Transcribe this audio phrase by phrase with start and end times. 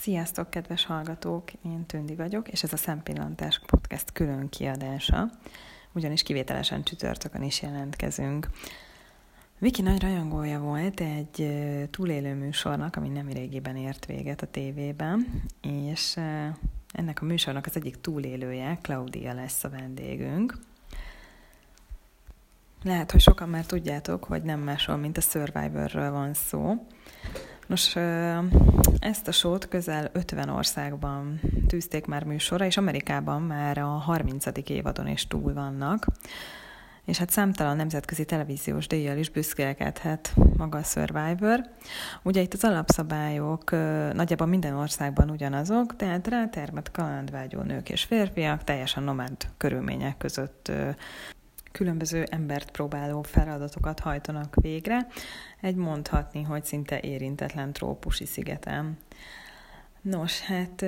[0.00, 1.52] Sziasztok, kedves hallgatók!
[1.64, 5.30] Én Tündi vagyok, és ez a Szempillantás podcast külön kiadása,
[5.92, 8.48] ugyanis kivételesen csütörtökön is jelentkezünk.
[9.58, 11.48] Viki nagy rajongója volt egy
[11.90, 16.16] túlélő műsornak, ami nem régiben ért véget a tévében, és
[16.92, 20.58] ennek a műsornak az egyik túlélője, Claudia lesz a vendégünk.
[22.82, 26.86] Lehet, hogy sokan már tudjátok, hogy nem másról, mint a Survivorről van szó.
[27.70, 27.96] Nos,
[28.98, 34.46] ezt a sót közel 50 országban tűzték már műsorra, és Amerikában már a 30.
[34.66, 36.06] évadon is túl vannak.
[37.04, 41.60] És hát számtalan nemzetközi televíziós díjjal is büszkélkedhet maga a Survivor.
[42.22, 43.70] Ugye itt az alapszabályok
[44.12, 50.72] nagyjából minden országban ugyanazok, tehát rátermet kalandvágyó nők és férfiak teljesen nomád körülmények között
[51.72, 55.06] különböző embert próbáló feladatokat hajtanak végre,
[55.60, 58.98] egy mondhatni, hogy szinte érintetlen trópusi szigeten.
[60.00, 60.82] Nos, hát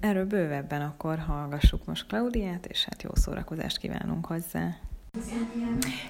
[0.00, 4.76] erről bővebben akkor hallgassuk most Klaudiát, és hát jó szórakozást kívánunk hozzá.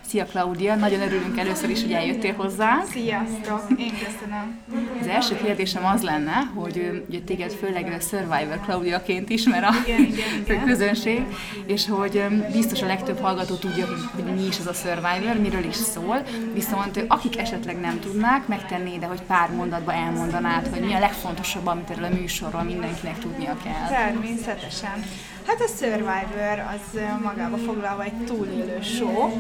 [0.01, 2.83] Szia Klaudia, nagyon örülünk először is, hogy eljöttél hozzá.
[2.91, 4.61] Sziasztok, én köszönöm.
[5.01, 10.41] Az első kérdésem az lenne, hogy ugye téged főleg Survivor Klaudiaként ismer a igen, igen,
[10.45, 10.65] igen.
[10.71, 11.23] közönség,
[11.67, 15.77] és hogy biztos a legtöbb hallgató tudja, hogy mi is az a Survivor, miről is
[15.77, 16.23] szól,
[16.55, 21.67] viszont akik esetleg nem tudnák, megtenné, de hogy pár mondatba elmondanád, hogy mi a legfontosabb,
[21.67, 23.89] amit erről a műsorról mindenkinek tudnia kell.
[23.89, 25.05] Természetesen.
[25.49, 29.31] Hát a Survivor az magába foglalva egy túlélő show,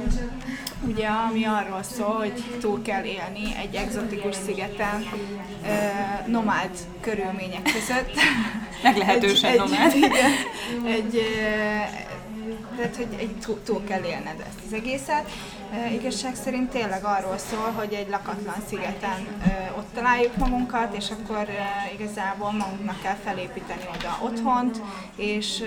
[0.87, 5.09] ugye, ami arról szól, hogy túl kell élni egy egzotikus szigeten,
[6.27, 8.11] nomád körülmények között.
[8.83, 9.93] Meglehetősen egy, nomád.
[9.93, 10.31] Egy, igen,
[10.87, 11.23] egy,
[12.77, 15.31] tehát, hogy egy túl, túl kell élned ezt az egészet.
[15.93, 19.27] Igazság szerint tényleg arról szól, hogy egy lakatlan szigeten
[19.77, 21.47] ott találjuk magunkat, és akkor
[21.99, 24.83] igazából magunknak kell felépíteni oda otthont,
[25.17, 25.63] és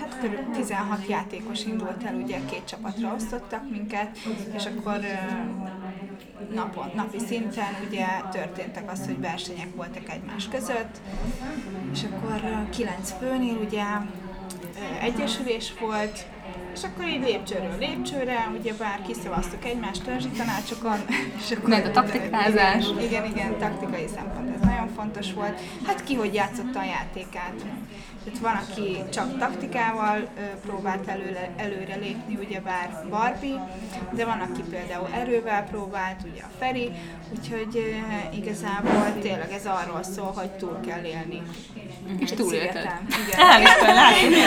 [0.00, 0.56] Hát kb.
[0.56, 4.18] 16 játékos indult el, ugye két csapatra osztottak minket,
[4.54, 5.00] és akkor
[6.54, 11.00] napon, napi szinten ugye történtek az, hogy versenyek voltak egymás között,
[11.92, 13.84] és akkor kilenc főnél ugye
[15.00, 16.26] egyesülés volt,
[16.74, 20.98] és akkor így lépcsőről lépcsőre, ugye bár kiszavaztuk egymást törzsi tanácsokon,
[21.38, 21.68] és akkor...
[21.68, 22.84] Mert a taktikázás.
[22.88, 25.60] Igen, igen, igen, taktikai szempont, ez nagyon fontos volt.
[25.86, 27.54] Hát ki hogy játszotta a játékát.
[28.24, 30.28] Tehát van, aki csak taktikával
[30.66, 33.68] próbált előre, előre lépni, ugye bár Barbie,
[34.12, 36.90] de van, aki például erővel próbált, ugye a Feri,
[37.38, 37.96] úgyhogy
[38.34, 41.42] igazából tényleg ez arról szól, hogy túl kell élni.
[42.18, 42.90] És túlélted.
[43.26, 43.60] Igen.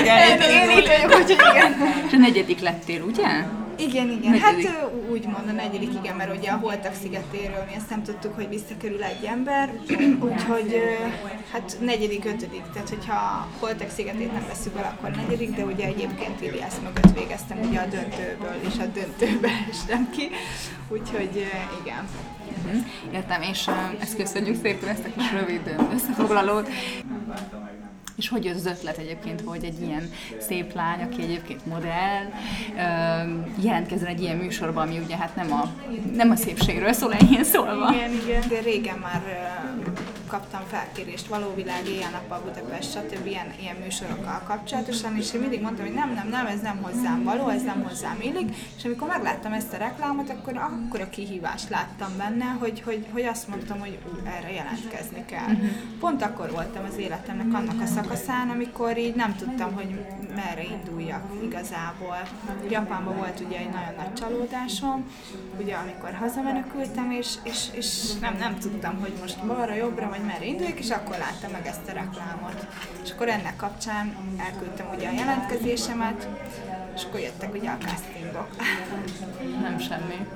[0.01, 0.41] igen.
[0.41, 1.73] Én így vagyok, úgyhogy igen.
[2.07, 3.28] És a negyedik lettél, ugye?
[3.78, 4.31] Igen, igen.
[4.31, 4.67] Negyedik.
[4.67, 8.50] Hát úgy a negyedik, igen, mert ugye a Holtak szigetéről mi ezt nem tudtuk, hogy
[8.50, 9.73] visszakerül egy ember,
[10.29, 10.81] úgyhogy
[11.51, 12.63] hát negyedik, ötödik.
[12.73, 17.17] Tehát, hogyha a Holtak szigetét nem veszük el, akkor negyedik, de ugye egyébként Iliász mögött
[17.17, 20.29] végeztem ugye a döntőből, és a döntőbe estem ki.
[20.89, 21.45] Úgyhogy
[21.81, 22.07] igen.
[22.66, 22.81] Uh-huh.
[23.13, 23.69] Értem, és
[24.00, 26.69] ezt köszönjük szépen, ezt a kis rövid összefoglalót.
[28.23, 32.25] És hogy az ötlet egyébként, hogy egy ilyen szép lány, aki egyébként modell,
[33.61, 35.72] jelentkezzen egy ilyen műsorban, ami ugye hát nem a,
[36.16, 37.94] nem a szépségről szól, enyhén szólva.
[37.94, 38.44] Igen, igen.
[38.50, 39.22] De régen már
[40.33, 43.25] kaptam felkérést, Valóvilág, Éjjel-nappal Budapest, stb.
[43.25, 47.23] Ilyen, ilyen műsorokkal kapcsolatosan, és én mindig mondtam, hogy nem, nem, nem, ez nem hozzám
[47.23, 51.69] való, ez nem hozzám illik, és amikor megláttam ezt a reklámot, akkor akkor a kihívást
[51.69, 55.51] láttam benne, hogy, hogy, hogy azt mondtam, hogy ú, erre jelentkezni kell.
[55.51, 55.69] Uh-huh.
[55.99, 60.05] Pont akkor voltam az életemnek annak a szakaszán, amikor így nem tudtam, hogy
[60.35, 62.17] merre induljak igazából.
[62.69, 65.05] Japánban volt ugye egy nagyon nagy csalódásom,
[65.59, 70.45] ugye amikor hazamenekültem, és, és, és nem, nem tudtam, hogy most balra, jobbra, vagy merre
[70.45, 72.67] induljak, és akkor láttam meg ezt a reklámot.
[73.03, 76.28] És akkor ennek kapcsán elküldtem ugye a jelentkezésemet,
[76.95, 78.47] és akkor jöttek ugye a castingok.
[79.62, 80.28] Nem semmi.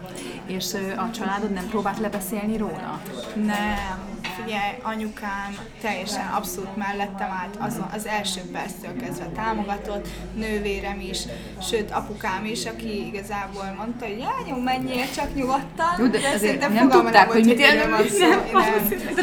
[0.46, 3.02] És a családod nem próbált lebeszélni róla?
[3.36, 4.07] Nem,
[4.48, 11.20] figyelj, anyukám teljesen abszolút mellettem állt, az, az első perctől kezdve támogatott, nővérem is,
[11.62, 15.96] sőt apukám is, aki igazából mondta, hogy lányom, menjél csak nyugodtan.
[15.98, 17.90] Jó, de, de azért nem tudták, hogy mit jelent.
[17.90, 18.40] Nem,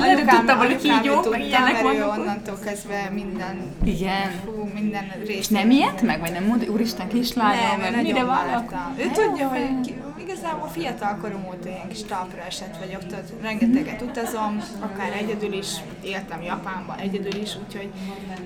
[0.02, 1.30] anyukám, anyukám tudta,
[1.60, 4.30] mert ő onnantól kezdve minden, Igen.
[4.44, 5.38] Fú, minden részt.
[5.38, 8.94] És nem ilyet meg, vagy nem mondta, úristen kislányom, mert mire vállaltam.
[8.98, 9.94] Ő tudja, hogy
[10.34, 15.68] igazából fiatal korom óta ilyen kis talpra esett vagyok, tehát rengeteget utazom, akár egyedül is,
[16.02, 17.90] éltem Japánban egyedül is, úgyhogy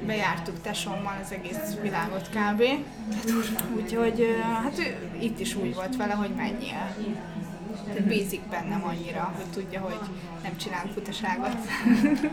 [0.06, 2.62] bejártuk tesommal az egész világot kb.
[3.76, 4.26] Úgyhogy
[4.62, 6.94] hát ő itt is úgy volt vele, hogy menjél.
[8.06, 9.98] Bízik bennem annyira, hogy tudja, hogy
[10.42, 11.56] nem csinálunk futaságot.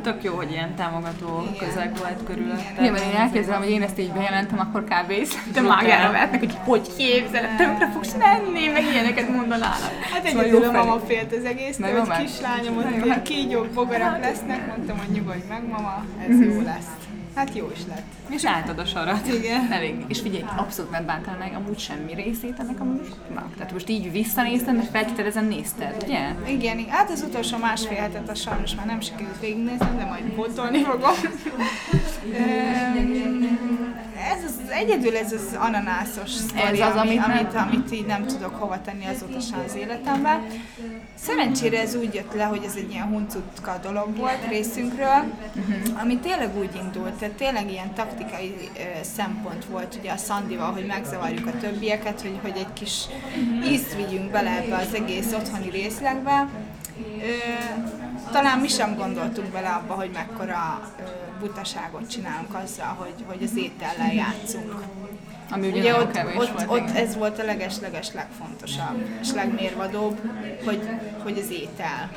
[0.01, 1.67] Tök jó, hogy ilyen támogató Igen.
[1.67, 2.73] közeg volt körülötted.
[2.79, 5.13] Igen, mert én elképzelem, hogy én ezt így bejelentem, akkor kb.
[5.53, 9.91] te mágára vertnek, hogy hogy képzeled, tönkre fogsz lenni, meg ilyeneket mondanának.
[10.13, 14.97] Hát Szóval egyedül a mama félt az egész, hogy kislányom, ott kígyók, bogarak lesznek, mondtam,
[14.97, 16.49] hogy nyugodj meg, mama, ez Mhm.
[16.49, 16.87] jó lesz.
[17.35, 18.05] Hát jó is lett.
[18.29, 19.27] És álltad a sarat.
[19.27, 19.71] Igen.
[19.71, 19.95] Elég.
[20.07, 23.55] És figyelj, abszolút nem bántál meg amúgy semmi részét ennek a műsornak.
[23.55, 26.29] Tehát most így visszanéztem, mert feltételezem nézted, ugye?
[26.47, 26.89] Igen, igen.
[26.89, 31.11] hát az utolsó másfél hetet a sajnos már nem sikerült végignézni, de majd pótolni fogom.
[34.33, 38.25] Ez az, egyedül ez az ananászos sztori, Ez az, ami, amit amit, amit így nem
[38.25, 40.41] tudok hova tenni azóta sem az életemben.
[41.15, 45.23] Szerencsére ez úgy jött le, hogy ez egy ilyen huncutka dolog volt részünkről,
[45.53, 45.97] Mhm.
[46.01, 48.79] ami tényleg úgy indult, tehát tényleg ilyen taktikai ö,
[49.15, 53.01] szempont volt ugye a Szandival, hogy megzavarjuk a többieket, hogy, hogy egy kis
[53.67, 56.47] ízt vigyünk bele ebbe az egész otthoni részlegbe.
[57.21, 61.03] Ö, talán mi sem gondoltunk bele abba, hogy mekkora ö,
[61.39, 64.83] butaságot csinálunk azzal, hogy, hogy az étellel játszunk.
[65.51, 66.65] Ami ugye, Ugye ott, ott, volt.
[66.67, 66.95] ott igen.
[66.95, 70.19] ez volt a leges-leges legfontosabb és legmérvadóbb,
[70.65, 70.89] hogy,
[71.23, 72.11] hogy az étel.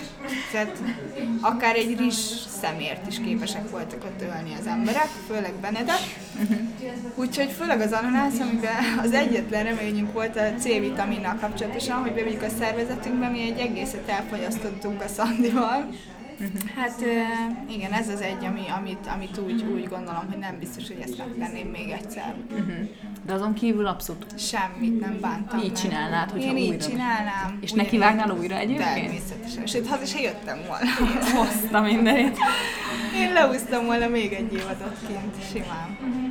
[0.53, 0.83] Tehát
[1.41, 6.01] akár egy rizs szemért is képesek voltak ott ölni az emberek, főleg Benedek.
[7.15, 12.49] Úgyhogy főleg az ananász, amiben az egyetlen reményünk volt a C-vitaminnal kapcsolatosan, hogy bevigyük a
[12.59, 15.89] szervezetünkbe, mi egy egészet elfogyasztottunk a Szandival.
[16.77, 17.13] Hát ö,
[17.73, 21.19] igen, ez az egy, ami, amit, amit úgy, úgy gondolom, hogy nem biztos, hogy ezt
[21.19, 22.35] megtenném még egyszer.
[23.27, 24.39] De azon kívül abszolút.
[24.39, 26.85] Semmit nem bántam Így csinálnád, hogyha Én így újra.
[26.85, 27.59] csinálnám.
[27.61, 28.95] És neki vágnál újra egyébként?
[28.95, 29.67] Természetesen.
[29.67, 30.91] Sőt, haza se jöttem volna.
[31.37, 32.37] Hozta mindenit.
[33.17, 35.99] Én leúztam volna még egy évadot kint, simán.
[35.99, 36.28] Hát,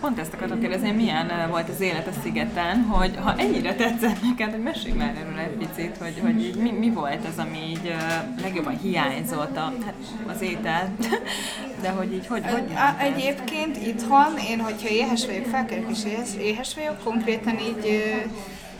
[0.00, 4.22] Pont ezt akartam kérdezni, milyen ö, volt az élet a szigeten, hogy ha ennyire tetszett
[4.22, 7.58] neked, hogy mesélj már erről egy picit, hogy, hogy így mi, mi volt az, ami
[7.68, 9.94] így ö, legjobban hiányzott a, hát
[10.26, 10.94] az étel,
[11.82, 16.28] de hogy így hogy, hogy A, egyébként itthon, én, hogyha éhes vagyok, felkerek és éhes,
[16.38, 18.28] éhes vagyok, konkrétan így ö,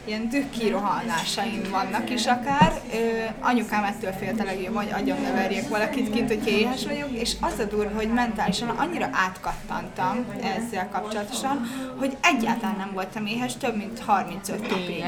[0.04, 2.80] ilyen dühkirohanásaim vannak is akár.
[2.92, 2.96] Ö,
[3.40, 7.36] anyukám ettől félt a legjobb, hogy agyon ne verjek valakit kint, hogyha éhes vagyok, és
[7.40, 11.68] az a durva, hogy mentálisan annyira átkattantam ezzel kapcsolatosan,
[11.98, 15.04] hogy egyáltalán nem voltam éhes, több mint 35 napig.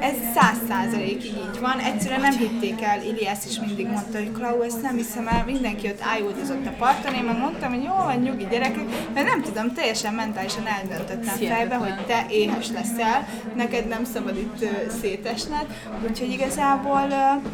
[0.00, 1.78] Ez száz százalékig így van.
[1.78, 5.88] Egyszerűen nem hitték el, Iliász is mindig mondta, hogy Klau, ezt nem hiszem el, mindenki
[5.88, 9.72] ott ájuldozott a parton, én meg mondtam, hogy jó van, nyugi gyerekek, mert nem tudom,
[9.72, 14.64] teljesen mentálisan eldöntöttem fejbe, hogy te éhes leszel, neked nem szabad itt
[15.00, 15.66] szétesned,
[16.08, 17.48] úgyhogy igazából ö,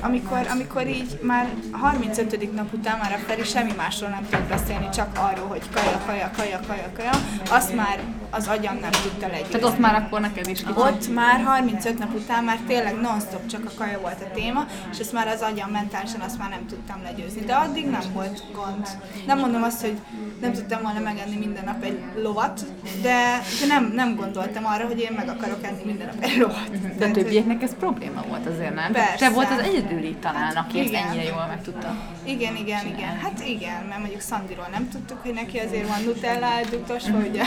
[0.00, 2.54] amikor, amikor így már 35.
[2.54, 6.30] nap után már a Feri semmi másról nem tud beszélni, csak arról, hogy kaja, kaja,
[6.36, 7.10] kaja, kaja, kaja,
[7.50, 7.98] azt már
[8.30, 9.52] az agyam nem tudta legyőzni.
[9.52, 10.76] Tehát ott már akkor neked is kicsit.
[10.76, 14.98] Ott már 35 nap után már tényleg non-stop csak a kaja volt a téma, és
[14.98, 17.40] ezt már az agyam mentálisan azt már nem tudtam legyőzni.
[17.40, 18.88] De addig nem volt gond.
[19.26, 19.98] Nem mondom azt, hogy
[20.40, 22.60] nem tudtam volna megenni minden nap egy lovat,
[23.02, 26.70] de, de nem, nem gondoltam arra, hogy én meg akarok enni minden nap egy lovat.
[26.98, 28.92] De a hogy- többieknek ez probléma volt azért, nem?
[28.92, 29.16] Persze.
[29.16, 31.94] Te volt az egyedüli talán, aki ezt ennyire jól meg tudta.
[32.24, 33.16] Igen, igen, igen.
[33.22, 37.42] Hát igen, mert mondjuk Szandiról nem tudtuk, hogy neki azért van Nutella eldugtosva, ugye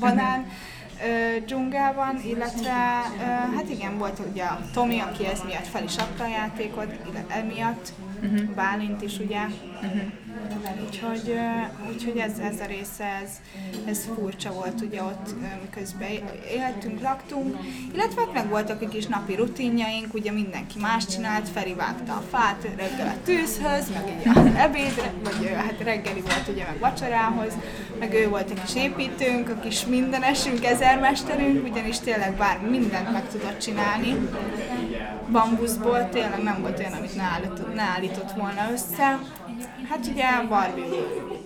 [0.00, 0.46] a banán
[1.04, 2.70] ö, dzsungában, illetve
[3.56, 7.34] hát igen, volt ugye a Tomi, aki ez miatt fel is adta a játékot, illetve
[7.34, 7.92] emiatt,
[8.54, 9.40] Bálint is ugye.
[10.86, 13.30] Úgyhogy, ö, úgyhogy ez, ez a része, ez,
[13.84, 16.10] ez furcsa volt ugye ott, miközben
[16.52, 17.56] éltünk, laktunk,
[17.92, 22.22] illetve hát meg voltak egy kis napi rutinjaink, ugye mindenki más csinált, Feri vágta a
[22.30, 27.52] fát reggel a tűzhöz, meg így az ebédre, vagy hát reggeli volt ugye meg vacsorához,
[27.98, 33.28] meg ő volt a kis építőnk, a kis mindenesünk, ezermesterünk, ugyanis tényleg bár mindent meg
[33.28, 34.28] tudott csinálni,
[35.32, 39.18] bambuszból, tényleg nem volt olyan, amit ne állított, ne állított volna össze.
[39.88, 40.84] Hát ugye Barbie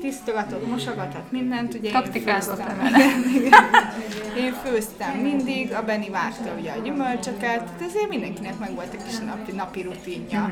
[0.00, 2.78] tisztogatott, mosogatott mindent, ugye én Taktikázott főztem.
[2.78, 2.99] vele.
[3.38, 3.64] Igen.
[4.37, 9.04] Én főztem mindig, a Benni vágta ugye a gyümölcsöket, tehát ezért mindenkinek meg volt egy
[9.04, 10.50] kis napi, napi rutinja.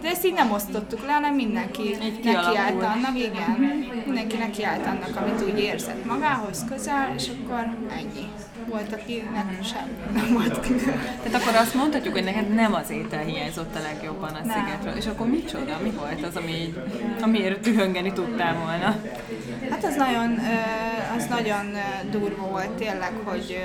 [0.00, 3.50] De ezt így nem osztottuk le, hanem mindenki nekiállt annak, igen,
[4.06, 8.26] mindenki nekiállt annak, amit úgy érzett magához közel, és akkor ennyi.
[8.68, 10.60] Volt, akinek semmi nem volt
[11.22, 14.56] Tehát akkor azt mondhatjuk, hogy neked nem az étel hiányzott a legjobban a Nem.
[14.64, 14.94] szigetről.
[14.96, 15.78] És akkor micsoda?
[15.82, 16.74] Mi volt az, ami
[17.20, 18.96] amiért dühöngeni tudtál volna?
[19.70, 20.38] Hát az nagyon,
[21.16, 21.74] az nagyon
[22.10, 23.58] durva volt tényleg, hogy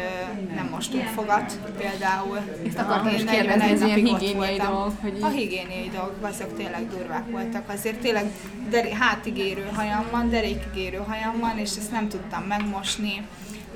[0.55, 2.39] nem mostunk fogat például.
[2.67, 4.73] Ezt akartam Én is 41 kérdezni, ez ilyen higiéniai voltam.
[4.73, 7.69] dolgok, hogy így- A higiéniai dolgok, azok tényleg durvák voltak.
[7.69, 8.25] Azért tényleg
[8.69, 13.21] der- hátigérő hajam van, derékigérő hajam van, és ezt nem tudtam megmosni.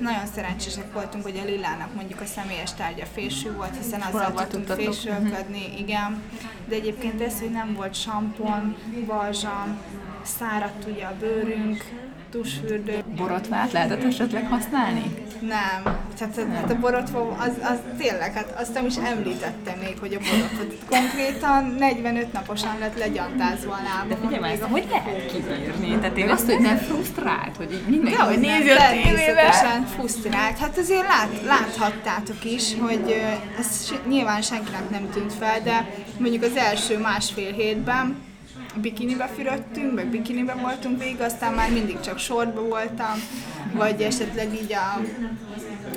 [0.00, 4.66] Nagyon szerencsések voltunk, hogy a Lilának mondjuk a személyes tárgya fésű volt, hiszen azzal tudtunk
[4.66, 6.22] fésülködni, igen.
[6.68, 8.76] De egyébként ez, hogy nem volt sampon,
[9.06, 9.78] balzsam,
[10.22, 11.84] száradt ugye a bőrünk,
[12.30, 15.26] tusfürdő, Borotvát lehetett esetleg használni?
[15.40, 15.96] nem.
[16.18, 20.18] Tehát hát a borotva, az, az tényleg, hát azt nem is említettem még, hogy a
[20.18, 20.86] borotva.
[20.88, 24.08] Konkrétan 45 naposan lett legyantázva a lábam.
[24.08, 25.98] De figyelj már, hogy lehet kibírni?
[25.98, 30.58] Tehát én azt, hogy nem frusztrált, hogy így mindenki Dehogy hogy nézi a természetesen fusztrált.
[30.58, 33.22] Hát azért lát, láthattátok is, hogy
[33.58, 38.26] ez nyilván senkinek nem tűnt fel, de mondjuk az első másfél hétben
[38.74, 43.14] bikinibe fürödtünk, meg bikinibe voltunk végig, aztán már mindig csak sortba voltam,
[43.72, 45.00] vagy esetleg így a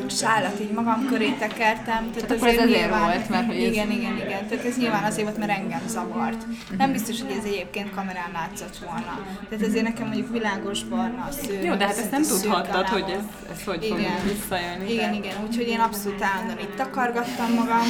[0.10, 2.12] sálat így magam köré tekertem.
[2.14, 4.48] Tehát akkor ez azért volt, mert hogy ez- Igen, igen, igen.
[4.48, 6.44] Tehát ez nyilván azért volt, mert engem zavart.
[6.78, 9.20] Nem biztos, hogy ez egyébként kamerán látszott volna.
[9.50, 11.64] Tehát ezért nekem mondjuk világos barna a szőr.
[11.64, 14.12] Jó, de hát ezt nem tudhattad, hogy ez, ez hogy fog Igen.
[14.34, 14.92] visszajönni.
[14.92, 17.86] Igen, tehát igen, úgyhogy én abszolút állandóan itt takargattam magam.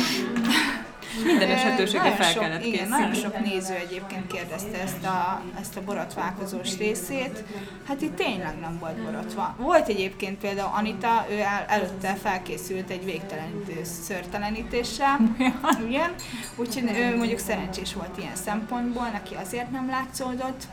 [1.25, 5.81] Minden esetőségre fel sok- kellett Igen, nagyon sok néző egyébként kérdezte ezt a, ezt a
[5.83, 7.43] borotválkozós részét.
[7.87, 9.55] Hát itt tényleg nem volt borotva.
[9.59, 15.19] Volt egyébként például Anita, ő el, előtte felkészült egy végtelenítő szörtelenítéssel.
[15.87, 16.13] Igen.
[16.55, 20.63] Úgyhogy ő mondjuk szerencsés volt ilyen szempontból, neki azért nem látszódott.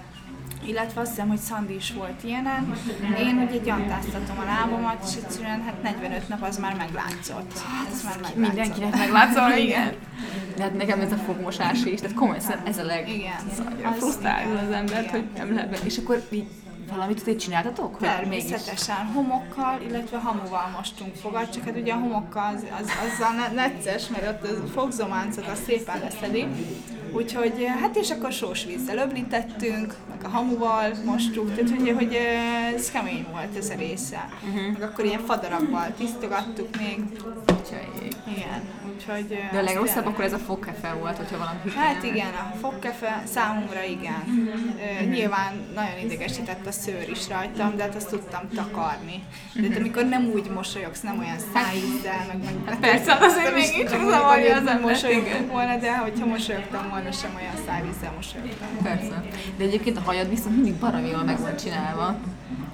[0.65, 2.75] Illetve azt hiszem, hogy Szandi is volt ilyenen.
[3.19, 7.53] Én ugye gyantáztatom a lábamat, és egyszerűen hát 45 nap az már meglátszott.
[7.93, 8.37] Ez már meglátszott.
[8.37, 9.93] Mindenkinek meglátszol, igen.
[10.57, 13.09] De hát nekem ez a fogmosás is, tehát komolyan ez a leg...
[13.09, 13.93] Igen.
[13.93, 15.81] Frusztrálja az embert, hogy nem lehet meg.
[15.85, 16.47] És akkor így
[16.91, 17.95] valamit így csináltatok?
[17.95, 22.91] Hogy mégis- Természetesen homokkal, illetve hamuval mostunk fogat, csak hát ugye a homokkal az, az,
[23.07, 26.47] azzal ne, necces, mert ott a fogzománcot az szépen leszedi.
[27.12, 32.91] Úgyhogy hát és akkor sós vízzel öblítettünk, meg a hamuval mostuk, tehát hogy ö, ez
[32.91, 34.29] kemény volt ez a része.
[34.49, 34.73] Uh-huh.
[34.73, 36.99] Meg akkor ilyen fadarabbal tisztogattuk még.
[37.59, 38.62] Úgyhogy- Igen,
[38.95, 39.29] úgyhogy...
[39.29, 43.23] De a az legrosszabb akkor ez a fogkefe volt, hogyha valami Hát igen, a fogkefe
[43.33, 44.49] számomra igen.
[45.00, 49.23] Ö, nyilván nagyon idegesített a szőr is rajtam, de hát azt tudtam takarni.
[49.55, 52.55] De hát amikor nem úgy mosolyogsz, nem olyan szájízzel, meg meg...
[52.67, 55.47] Hát persze, azért zavarja az nem embert, mosolyogtam igen.
[55.49, 58.69] volna, de hogyha mosolyogtam volna, sem olyan szájízzel mosolyogtam.
[58.83, 59.23] Persze.
[59.57, 62.17] De egyébként a hajad viszont mindig baromi jól meg van csinálva.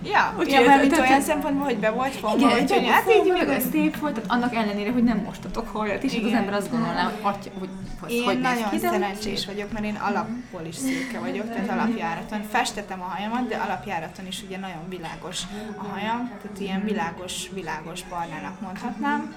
[0.04, 2.85] Ja, Úgyhogy ja ez- mert mint olyan szempontból, hogy be volt fogva, Igen, úgyhogy csak
[2.85, 6.33] hát így meg ez szép volt, tehát annak ellenére, hogy nem mostatok hajat, és az
[6.33, 7.69] ember azt gondolná, hogy atya, hogy,
[8.00, 12.43] hogy, Én hogy nagyon ki, szerencsés vagyok, mert én alapból is szőke vagyok, tehát alapjáraton.
[12.50, 15.43] Festetem a hajamat, de alapjáraton is ugye nagyon világos
[15.76, 19.35] a hajam, tehát ilyen világos, világos barnának mondhatnám.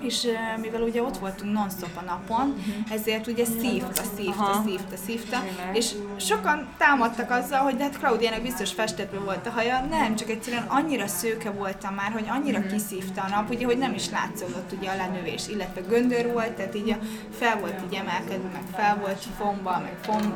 [0.00, 0.26] És
[0.60, 5.76] mivel ugye ott voltunk non-stop a napon, ezért ugye szívta, szívta, szívta, szívta, Tényleg.
[5.76, 10.30] és sokan támadtak azzal, hogy de hát Claudiának biztos festetve volt a haja, nem, csak
[10.30, 14.72] egyszerűen annyira szőke voltam már, hogy annyira kiszívta a nap, ugye, hogy nem is látszódott
[14.78, 16.96] ugye a lenövés, illetve göndör volt, tehát így
[17.38, 20.34] fel volt így emelkedve, meg fel volt fomba, meg fom,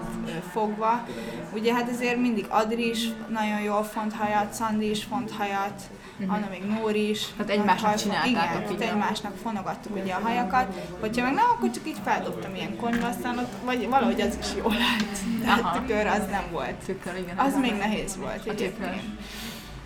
[0.52, 1.06] fogva.
[1.54, 5.82] Ugye hát ezért mindig Adri is nagyon jól font hajat, Szandi is font hajat,
[6.26, 7.26] Anna még Nóri is.
[7.37, 8.92] Tehát egymásnak csináltátok Igen, a-
[9.30, 13.38] egymásnak fonogattuk ugye a hajakat, hogyha meg nem, akkor csak így feldobtam ilyen konyva, aztán
[13.38, 15.42] ott, vagy valahogy az is jól állt.
[15.42, 15.80] Tehát Aha.
[15.80, 16.75] tükör az nem volt.
[16.75, 17.38] Tükör, igen.
[17.38, 19.02] Az még nehéz volt egyébként.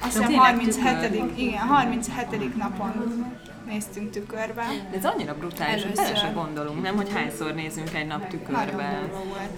[0.01, 1.11] Azt hiszem tényleg 37.
[1.11, 1.39] tükör.
[1.39, 2.57] igen, 37.
[2.57, 3.33] napon
[3.67, 4.65] néztünk tükörbe.
[4.91, 6.15] De ez annyira brutális, hogy Először.
[6.15, 9.09] bele se gondolunk, nem, hogy hányszor nézünk egy nap tükörbe.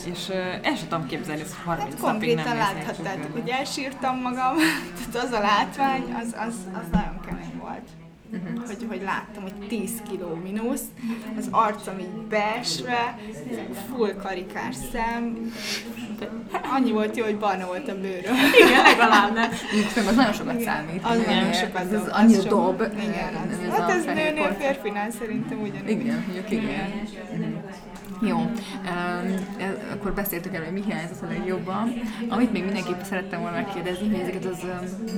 [0.04, 4.56] És uh, el sem tudom képzelni, hogy 30 Hát napig nem láthattátok, hogy elsírtam magam,
[4.96, 7.88] tehát az a látvány, az, az, az nagyon kemény volt.
[8.32, 8.66] Uh-huh.
[8.66, 10.82] Hogy, hogy láttam, hogy 10 kiló mínusz,
[11.38, 13.18] az arcom így beesve,
[13.90, 15.52] full karikás szem,
[16.74, 18.34] annyi volt jó, hogy barna volt a bőröm.
[18.66, 19.50] Igen, legalább nem.
[19.72, 21.00] Mondjuk, az nagyon sokat számít.
[21.04, 21.94] Az Igen, nagyon sokat dob.
[21.94, 22.80] ez az annyira sok- dob.
[22.80, 25.90] Igen, az, ez hát ez nőnél, férfinál szerintem ugyanúgy.
[25.90, 26.90] Igen, mondjuk igen.
[28.20, 28.52] Jó, um,
[29.92, 31.92] akkor beszéltük el, hogy mi hiányzott a legjobban.
[32.28, 34.66] Amit még mindenképp szerettem volna megkérdezni, hogy ezeket az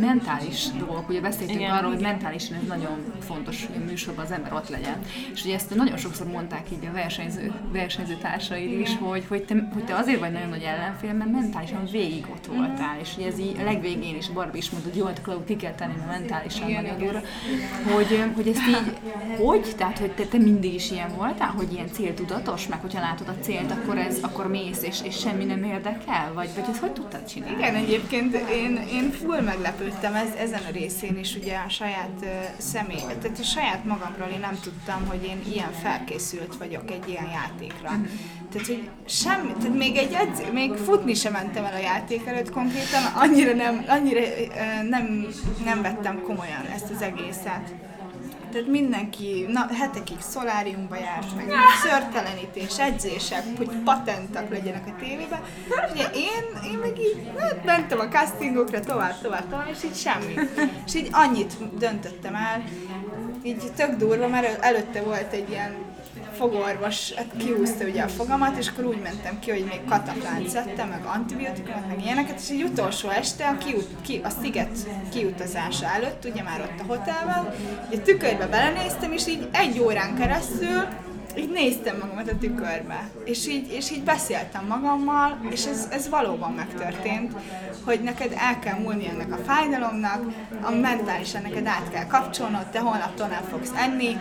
[0.00, 1.70] mentális dolgok, ugye beszéltünk Igen.
[1.70, 4.96] arról, hogy mentálisan ez nagyon fontos, hogy a műsorban az ember ott legyen.
[5.32, 9.68] És ugye ezt nagyon sokszor mondták így a versenyző, versenyző társaid is, hogy, hogy, te,
[9.72, 12.96] hogy te azért vagy nagyon nagy ellenfél, mert mentálisan végig ott voltál.
[13.00, 15.56] És ugye ez így a legvégén is Barbie is mondta, hogy jó, hát Klau, ki
[15.56, 16.94] kell tenni, mert mentálisan Igen, igen.
[16.94, 17.20] adóra.
[17.94, 18.96] Hogy, hogy ezt így,
[19.38, 19.74] hogy?
[19.76, 23.42] Tehát, hogy te, te mindig is ilyen voltál, hogy ilyen céltudatos, meg hogyha látod a
[23.42, 26.32] célt, akkor ez, akkor mész, és, és semmi nem érdekel?
[26.34, 27.56] Vagy, vagy ezt hogy tudtad csinálni?
[27.56, 32.28] Igen, egyébként én, én full meglepődtem ez, ezen a részén is, ugye a saját uh,
[32.58, 37.28] személy, tehát a saját magamról én nem tudtam, hogy én ilyen felkészült vagyok egy ilyen
[37.30, 37.88] játékra.
[37.88, 38.06] Uh-huh.
[38.52, 42.50] Tehát, hogy semmi, tehát még egy edz, még futni sem mentem el a játék előtt
[42.50, 45.26] konkrétan, annyira nem, annyira uh, nem,
[45.64, 47.74] nem vettem komolyan ezt az egészet.
[48.52, 51.52] Tehát mindenki na, hetekig szoláriumba járt, meg
[51.82, 55.40] szörtelenítés, edzések, hogy patentak legyenek a tévében.
[55.92, 60.34] Ugye én, én meg így hát mentem a castingokra tovább, tovább, tovább, és így semmi.
[60.86, 62.64] És így annyit döntöttem el,
[63.42, 65.74] így tök durva, mert előtte volt egy ilyen
[66.38, 70.88] fogorvos hát kiúzta ugye a fogamat, és akkor úgy mentem ki, hogy még kataplánt szedtem,
[70.88, 74.78] meg antibiotikumot, meg ilyeneket, és egy utolsó este a, kiut, ki, a sziget
[75.12, 77.54] kiutazása előtt, ugye már ott a hotelben,
[77.90, 80.86] egy tükörbe belenéztem, és így egy órán keresztül
[81.36, 86.52] így néztem magamat a tükörbe, és így, és így beszéltem magammal, és ez, ez valóban
[86.52, 87.32] megtörtént,
[87.84, 90.24] hogy neked el kell múlni ennek a fájdalomnak,
[90.62, 94.16] a mentálisan neked át kell kapcsolnod, te holnaptól nem fogsz enni,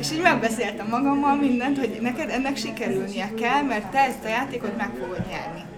[0.00, 4.76] és így megbeszéltem magammal mindent, hogy neked ennek sikerülnie kell, mert te ezt a játékot
[4.76, 5.77] meg fogod nyerni.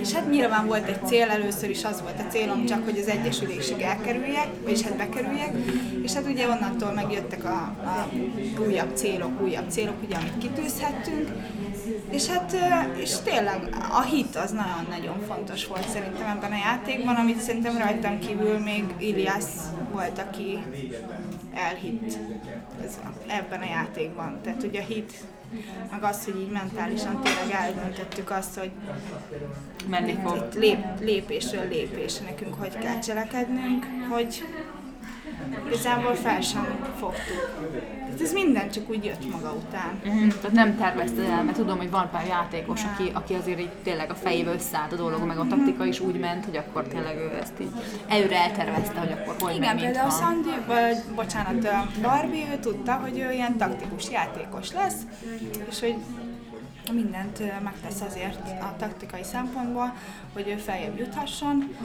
[0.00, 3.08] És hát nyilván volt egy cél, először is az volt a célom csak, hogy az
[3.08, 5.52] Egyesülésig elkerüljek, vagyis hát bekerüljek,
[6.02, 8.08] és hát ugye onnantól megjöttek a, a
[8.66, 11.28] újabb célok, újabb célok, ugye, amit kitűzhettünk,
[12.10, 12.56] és hát,
[12.96, 18.18] és tényleg a hit az nagyon-nagyon fontos volt szerintem ebben a játékban, amit szerintem rajtam
[18.18, 19.44] kívül még Ilias
[19.92, 20.58] volt, aki
[21.58, 22.18] elhitt
[22.84, 24.38] ez, ebben a játékban.
[24.42, 25.12] Tehát ugye a hit
[25.90, 28.70] meg az, hogy így mentálisan tényleg eldöntöttük azt, hogy
[29.88, 30.48] menni fog.
[30.54, 34.44] Lép, lépésről lépésre nekünk hogy kell cselekednünk, hogy
[35.66, 36.66] igazából fel sem
[36.98, 37.56] fogtuk.
[38.04, 40.00] Tehát ez minden csak úgy jött maga után.
[40.04, 40.28] Uh-huh.
[40.28, 44.10] Tehát nem tervezted el, mert tudom, hogy van pár játékos, aki, aki azért így tényleg
[44.10, 47.38] a fejébe összeállt a dolog, meg a taktika is úgy ment, hogy akkor tényleg ő
[47.40, 47.70] ezt így
[48.08, 51.68] előre eltervezte, hogy akkor hogy Igen, például Sandy, vagy bocsánat,
[52.02, 55.00] Barbie, ő tudta, hogy ő ilyen taktikus játékos lesz,
[55.68, 55.94] és hogy
[56.92, 59.94] mindent megtesz azért a taktikai szempontból,
[60.32, 61.76] hogy ő feljebb juthasson.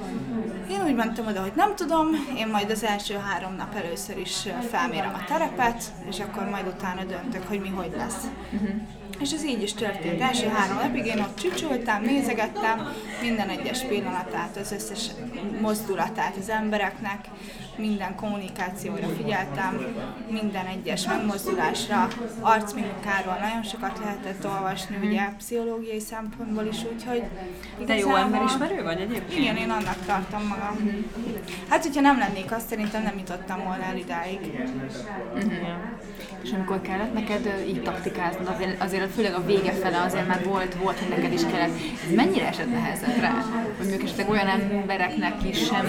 [0.70, 2.08] Én úgy mentem oda, hogy nem tudom,
[2.38, 7.04] én majd az első három nap először is felmérem a terepet, és akkor majd utána
[7.04, 8.28] döntök, hogy mi hogy lesz.
[8.54, 8.70] Uh-huh.
[9.20, 10.22] És ez így is történt.
[10.22, 15.10] Első három napig én ott csücsültem, nézegettem minden egyes pillanatát, az összes
[15.62, 17.28] mozdulatát az embereknek,
[17.78, 19.96] minden kommunikációra figyeltem,
[20.30, 22.08] minden egyes megmozdulásra,
[22.40, 27.24] arcmimikáról nagyon sokat lehetett olvasni, ugye pszichológiai szempontból is, úgyhogy
[27.86, 29.40] Te jó emberismerő vagy egyébként?
[29.40, 31.06] Igen, én annak tartom magam.
[31.70, 34.40] Hát, hogyha nem lennék, azt szerintem nem jutottam volna el idáig.
[35.34, 35.52] Uh-huh.
[36.44, 40.76] És amikor kellett neked így taktikáznod, azért, azért főleg a vége fele azért már volt,
[40.76, 41.76] volt, hogy neked is kellett.
[42.08, 43.32] Ez mennyire esett nehezebb rá?
[43.78, 45.86] Hogy mondjuk esetleg olyan embereknek is sem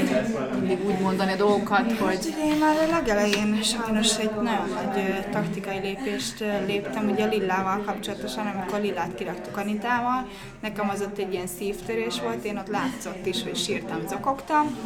[0.58, 2.18] mindig úgy mondani a dolgokat, hogy...
[2.30, 8.46] Hát én már a legelején sajnos egy nagyon nagy taktikai lépést léptem, ugye Lillával kapcsolatosan,
[8.46, 10.28] amikor Lillát kiraktuk Anitával.
[10.60, 14.76] Nekem az ott egy ilyen szívtörés volt, én ott látszott is, hogy sírtam, zokogtam.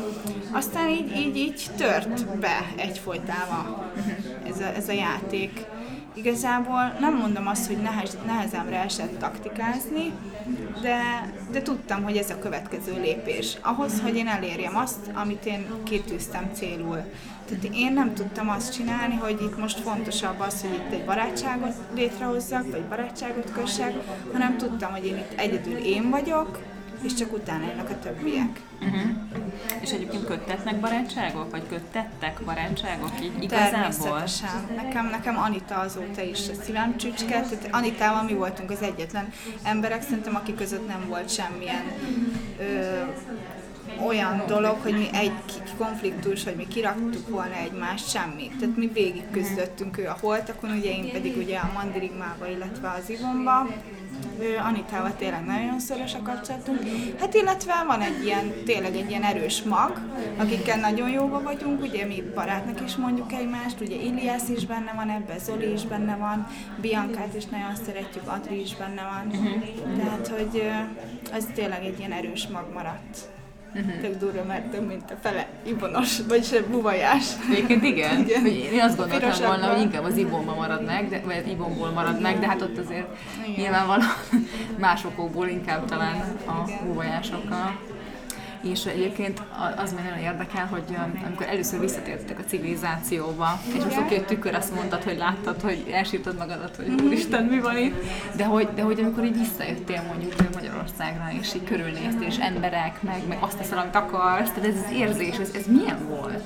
[0.52, 3.92] Aztán így, így, így tört be egyfolytában
[4.48, 5.66] ez a, ez a játék.
[6.18, 10.12] Igazából nem mondom azt, hogy nehez, nehezemre esett taktikázni,
[10.82, 11.00] de,
[11.50, 13.56] de tudtam, hogy ez a következő lépés.
[13.62, 16.98] Ahhoz, hogy én elérjem azt, amit én kitűztem célul.
[17.48, 21.74] Tehát én nem tudtam azt csinálni, hogy itt most fontosabb az, hogy itt egy barátságot
[21.94, 23.94] létrehozzak, vagy barátságot kössek,
[24.32, 26.58] hanem tudtam, hogy én itt egyedül én vagyok,
[27.02, 28.60] és csak utána jönnek a többiek.
[28.80, 29.10] Uh-huh.
[29.80, 33.70] És egyébként köttetnek barátságok, vagy köttettek barátságok így igazából?
[33.70, 34.68] Természetesen.
[34.76, 39.32] Nekem, nekem Anita azóta is a szívem csücske, tehát Anitával mi voltunk az egyetlen
[39.62, 41.82] emberek, szerintem aki között nem volt semmilyen
[42.58, 43.02] ö,
[44.06, 45.32] olyan dolog, hogy mi egy
[45.78, 48.50] konfliktus, hogy mi kiraktuk volna egymást, semmi.
[48.60, 53.10] Tehát mi végig küzdöttünk, ő a holtakon, ugye én pedig ugye a Mandirigmába, illetve az
[53.10, 53.66] Ivonba,
[54.66, 56.80] Anitával tényleg nagyon szoros a kapcsolatunk.
[57.20, 60.00] Hát illetve van egy ilyen, tényleg egy ilyen erős mag,
[60.36, 65.10] akikkel nagyon jóba vagyunk, ugye mi barátnak is mondjuk egymást, ugye Ilias is benne van
[65.10, 66.46] ebben, Zoli is benne van,
[66.80, 69.26] Biancát is nagyon szeretjük, Adri is benne van.
[69.26, 69.96] Uh-huh.
[69.96, 70.62] Tehát, hogy
[71.32, 73.36] ez tényleg egy ilyen erős mag maradt.
[73.74, 74.00] Uh-huh.
[74.00, 77.24] Tök durva, mert több mint a fele ibonos, vagyis buvajás.
[77.50, 78.20] Egyébként igen.
[78.26, 78.40] igen.
[78.40, 82.20] Hogy én azt gondoltam volna, hogy inkább az ibonba marad meg, de, vagy ibonból marad
[82.20, 83.06] meg, de hát ott azért
[83.46, 83.60] igen.
[83.60, 84.08] nyilvánvalóan
[84.78, 87.80] más okokból inkább talán a buvajásokkal.
[88.62, 89.42] És egyébként
[89.76, 90.82] az még nagyon érdekel, hogy
[91.26, 95.84] amikor először visszatértetek a civilizációba, és most oké, hogy tükör azt mondtad, hogy láttad, hogy
[95.92, 97.94] elsírtad magadat, hogy úristen, mi van itt,
[98.36, 103.22] de hogy, de hogy amikor így visszajöttél mondjuk Magyarországra, és így körülnéztél, és emberek, meg,
[103.28, 106.42] meg azt teszel, amit akarsz, tehát ez az érzés, ez, ez milyen volt?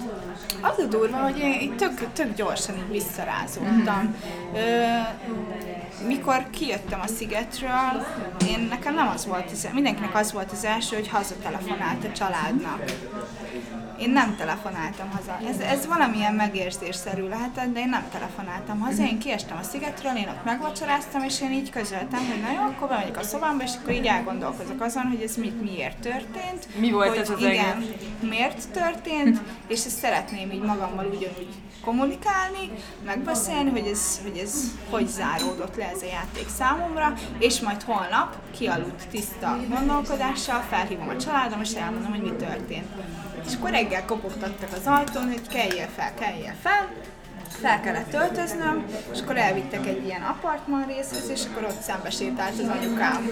[0.60, 4.02] Az a durva, hogy én így tök, tök gyorsan így visszarázódtam.
[4.02, 4.60] Mm.
[6.06, 8.06] Mikor kijöttem a szigetről,
[8.48, 12.84] én nekem nem az volt, az, mindenkinek az volt az első, hogy hazatelefonált a családnak
[14.02, 15.38] én nem telefonáltam haza.
[15.48, 19.02] Ez, ez valamilyen megérzésszerű lehetett, de én nem telefonáltam haza.
[19.02, 22.88] Én kiestem a szigetről, én ott megvacsoráztam, és én így közöltem, hogy na jó, akkor
[22.88, 26.78] bemegyek a szobámba, és akkor így elgondolkozok azon, hogy ez mit, miért történt.
[26.78, 27.88] Mi volt hogy ez az igen, egész?
[28.20, 32.70] miért történt, és ezt szeretném így magammal ugyanúgy kommunikálni,
[33.04, 38.36] megbeszélni, hogy ez, hogy ez hogy záródott le ez a játék számomra, és majd holnap
[38.50, 42.86] kialudt tiszta gondolkodással, felhívom a családom, és elmondom, hogy mi történt.
[43.46, 46.88] És akkor reggel kopogtattak az ajtón, hogy kelljél fel, kelljél fel,
[47.60, 52.52] fel kellett öltöznöm, és akkor elvittek egy ilyen apartman részhez, és akkor ott szembe sétált
[52.52, 53.28] az anyukám.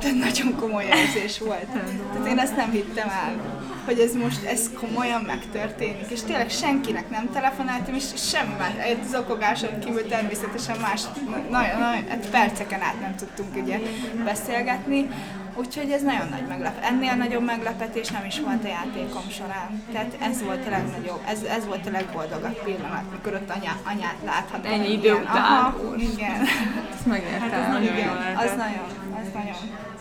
[0.00, 1.66] Tehát nagyon komoly érzés volt.
[2.12, 3.59] Tehát én ezt nem hittem el,
[3.90, 9.02] hogy ez most, ez komolyan megtörténik, és tényleg senkinek nem telefonáltam, és semmi más, egy
[9.10, 11.02] zokogáson kívül természetesen más,
[11.50, 13.78] nagyon, nagyon, hát perceken át nem tudtunk ugye
[14.24, 15.08] beszélgetni,
[15.54, 16.88] Úgyhogy ez nagyon nagy meglepetés.
[16.88, 19.82] Ennél nagyobb meglepetés nem is volt a játékom során.
[19.92, 24.16] Tehát ez volt a legnagyobb, ez, ez volt a legboldogabb pillanat, mikor ott anya, anyát
[24.24, 24.72] láthatom.
[24.72, 25.36] Ennyi idő után.
[25.36, 26.40] Aha, igen.
[26.94, 27.50] Ezt megértem.
[27.50, 29.09] Hát igen, az nagyon, az nagyon.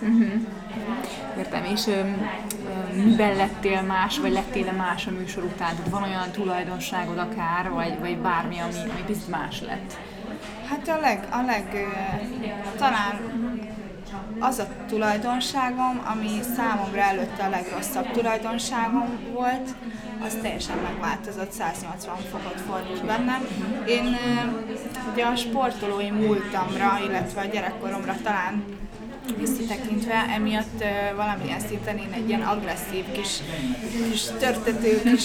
[0.01, 0.41] Uh-huh.
[1.37, 5.75] Értem, és ö, ö, miben lettél más, vagy lettél más a műsor után?
[5.75, 9.97] Tehát van olyan tulajdonságod akár, vagy, vagy bármi, ami, ami biztos más lett?
[10.69, 11.87] Hát a leg, a leg,
[12.77, 13.19] talán
[14.39, 19.75] az a tulajdonságom, ami számomra előtte a legrosszabb tulajdonságom volt,
[20.25, 23.47] az teljesen megváltozott, 180 fokot fordult bennem.
[23.87, 24.17] Én
[25.13, 28.63] ugye a sportolói múltamra, illetve a gyerekkoromra talán
[29.37, 33.39] visszatekintve, emiatt uh, valamilyen szinten én egy ilyen agresszív kis,
[34.09, 35.23] kis törtető, kis,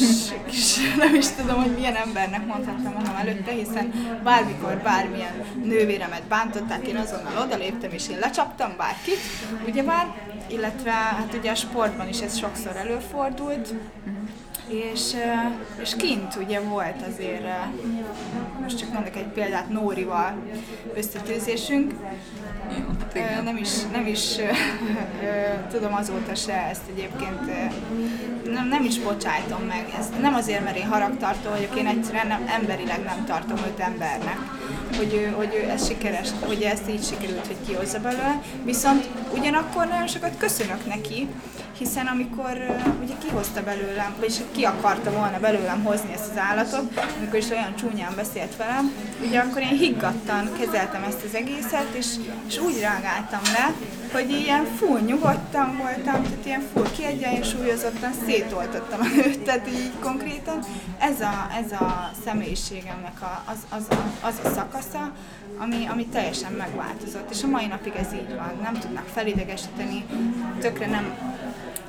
[0.51, 6.87] kis, nem is tudom, hogy milyen embernek mondhattam magam előtte, hiszen bármikor bármilyen nővéremet bántották,
[6.87, 9.19] én azonnal odaléptem és én lecsaptam bárkit,
[9.67, 10.15] ugyebár,
[10.47, 13.75] illetve hát ugye a sportban is ez sokszor előfordult,
[14.69, 15.15] és,
[15.83, 17.45] és kint ugye volt azért,
[18.63, 20.43] most csak mondok egy példát, Nórival
[20.95, 21.93] összetűzésünk,
[23.45, 24.37] nem is, nem is
[25.71, 27.41] tudom azóta se ezt egyébként,
[28.53, 29.95] nem, nem is bocsájtom meg.
[29.99, 34.39] Ez nem azért, mert én haragtartó vagyok, én egyszerűen nem, emberileg nem tartom őt embernek,
[34.97, 38.43] hogy hogy ez sikeres, hogy ezt így sikerült, hogy kihozza belőle.
[38.65, 41.29] Viszont ugyanakkor nagyon sokat köszönök neki,
[41.79, 47.39] hiszen amikor ugye kihozta belőlem, vagyis ki akarta volna belőlem hozni ezt az állatot, amikor
[47.39, 48.93] is olyan csúnyán beszélt velem,
[49.27, 52.07] ugye akkor én higgadtan kezeltem ezt az egészet, és,
[52.47, 53.75] és úgy reagáltam le,
[54.13, 60.59] hogy ilyen full nyugodtan voltam, tehát ilyen full kiegyensúlyozottan szétoltottam a nőt, tehát így konkrétan
[60.99, 65.13] ez a, ez a személyiségemnek a, az, az, a, az a szakasza,
[65.59, 70.05] ami, ami teljesen megváltozott, és a mai napig ez így van, nem tudnak felidegesíteni,
[70.61, 71.35] tökre nem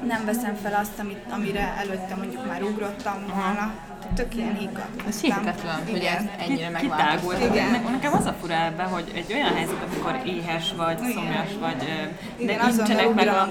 [0.03, 3.73] nem veszem fel azt, amit, amire előtte mondjuk már ugrottam volna.
[4.15, 5.07] Tök ilyen higgadt.
[5.07, 7.53] Ez hihetetlen, hogy ez ennyire megváltozott.
[7.91, 11.11] Nekem az a fura ebbe, hogy egy olyan helyzet, amikor éhes vagy, Igen.
[11.11, 13.47] szomjas vagy, de Igen, nincsenek meg a,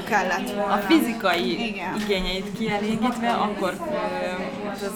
[0.73, 1.95] a fizikai Igen.
[2.01, 3.77] igényeit kielégítve, akkor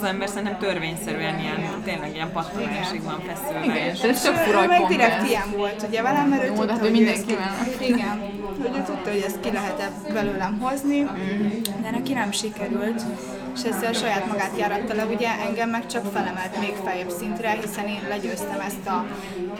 [0.00, 3.64] az ember szerintem törvényszerűen ilyen, tényleg ilyen pattanásig van feszülve.
[3.64, 6.78] Igen, és ez tök fura, hogy meg direkt ilyen volt, ugye velem, mert ő tudta,
[6.78, 7.36] hogy mindenki
[7.80, 8.18] Igen,
[8.62, 11.48] hogy ő tudta, hogy ezt ki lehet belőlem hozni, mm.
[11.82, 13.02] de neki nem sikerült
[13.58, 17.86] és ezzel saját magát járatta le, ugye engem meg csak felemelt még feljebb szintre, hiszen
[17.88, 19.06] én legyőztem ezt a,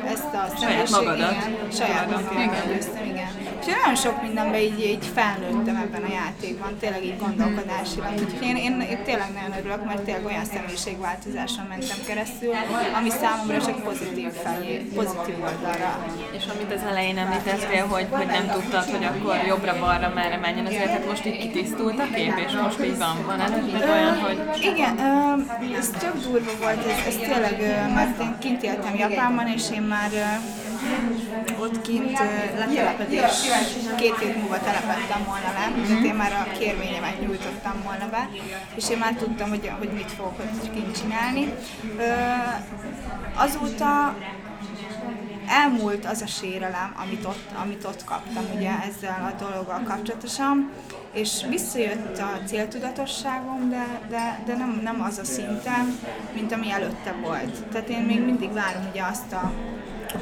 [0.06, 1.18] ezt a saját magadat.
[1.18, 2.34] Igen, saját magadat
[2.64, 3.28] legyőztem, igen.
[3.61, 8.12] És nagyon sok mindenben így, így felnőttem ebben a játékban, tényleg így gondolkodásilag.
[8.12, 12.52] Úgyhogy én, én, én tényleg nagyon örülök, mert tényleg olyan személyiségváltozáson mentem keresztül,
[12.98, 15.90] ami számomra csak pozitív felé, pozitív oldalra.
[16.37, 20.72] És amit az elején említettél, hogy, hogy nem tudtad, hogy akkor jobbra-balra merre menjen az
[20.72, 23.40] élet, most így kitisztult a kép, és most így van, van
[23.90, 24.38] olyan, hogy...
[24.61, 24.98] Igen,
[25.79, 27.61] ez tök durva volt, ez, ez tényleg,
[27.94, 30.11] mert én kint éltem Japánban, és én már
[31.61, 32.18] ott kint
[32.59, 33.22] letelepedés,
[33.96, 38.29] két hét múlva telepettem volna le, tehát én már a kérvényemet nyújtottam volna be,
[38.74, 41.53] és én már tudtam, hogy, hogy mit fogok ott kint csinálni.
[43.35, 44.16] Azóta
[45.48, 50.70] elmúlt az a sérelem, amit ott, amit ott kaptam ugye ezzel a dologgal kapcsolatosan,
[51.12, 55.98] és visszajött a céltudatosságom, de, de, de nem, nem az a szinten,
[56.34, 57.64] mint ami előtte volt.
[57.66, 59.52] Tehát én még mindig várom ugye azt a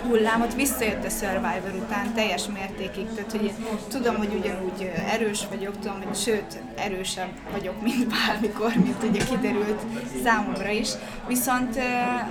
[0.08, 3.52] hullámot, visszajött a Survivor után teljes mértékig, tehát hogy én
[3.88, 9.80] tudom, hogy ugyanúgy erős vagyok, tudom, hogy sőt, erősebb vagyok, mint bármikor, mint ugye kiderült
[10.24, 10.88] számomra is,
[11.28, 11.76] viszont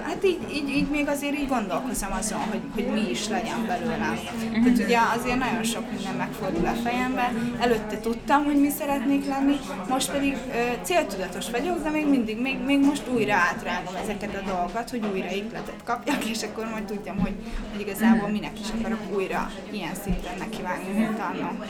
[0.04, 4.20] hát így, így, így még azért így gondolkozom azon, hogy, hogy mi is legyen belőlem.
[4.52, 9.56] Tehát ugye azért nagyon sok minden megfordul a fejembe, előtte tudtam, hogy mi szeretnék lenni,
[9.90, 10.38] most pedig
[10.82, 15.32] céltudatos vagyok, de még mindig, még, még most újra átrágom ezeket a dolgokat, hogy újra
[15.32, 17.34] ikletet kapjak, és akkor majd tudjam, hogy
[17.72, 21.66] hogy igazából minek is akarok újra ilyen szinten nekivágni, mint annak.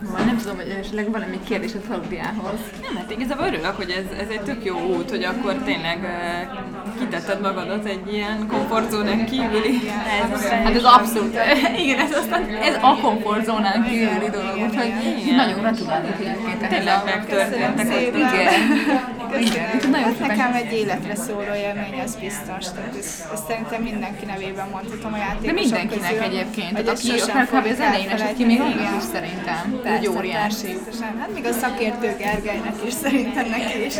[0.00, 2.58] Van, nem tudom, hogy esetleg valami kérdés a Klaudiához.
[2.82, 6.98] Nem, hát igazából örülök, hogy ez, ez egy tök jó út, hogy akkor tényleg uh,
[6.98, 10.56] kitetted magadat egy ilyen komfortzónán kívüli helyzetbe.
[10.56, 11.36] Hát ez abszolút,
[11.82, 14.92] igen, ez aztán ez a komfortzónán kívüli dolog, úgyhogy
[15.36, 16.68] nagyon gratulálok egyébként.
[16.68, 18.06] Tényleg megtörténtek.
[18.06, 19.15] Igen.
[19.40, 19.90] Igen.
[19.90, 22.64] Nagyon Nekem egy életre szóló élmény, az biztos.
[22.74, 26.76] Tehát ezt, ezt szerintem mindenki nevében mondhatom a játékosok De mindenkinek közül, egyébként.
[26.76, 27.08] Hogy aki
[27.52, 27.66] kb.
[27.72, 28.60] az elején esett ki, még
[28.98, 29.80] is szerintem.
[29.82, 30.78] Persze, egy óriási.
[31.18, 33.94] Hát még a szakértő Gergelynek is szerintem neki is.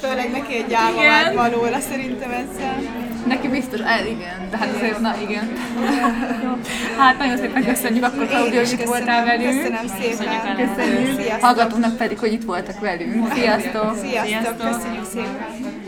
[0.00, 3.07] Főleg neki egy álma valóra szerintem ezzel.
[3.28, 5.48] Neki biztos, el, igen, de hát azért, na igen.
[6.98, 9.56] hát nagyon szépen köszönjük akkor, Claudia, hogy itt voltál velünk.
[9.56, 10.56] Köszönöm szépen.
[10.56, 11.30] Köszönjük.
[11.40, 13.32] Hallgatónak pedig, hogy itt voltak velünk.
[13.32, 13.96] Sziasztok.
[13.96, 15.87] Sziasztok, köszönjük szépen.